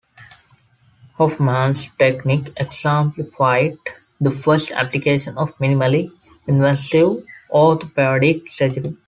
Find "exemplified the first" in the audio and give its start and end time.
2.57-4.71